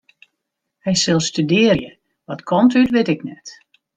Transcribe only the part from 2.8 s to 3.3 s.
út wit ik